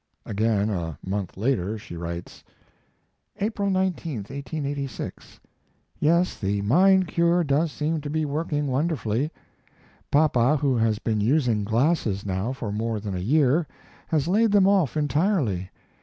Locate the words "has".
10.75-10.97, 14.07-14.27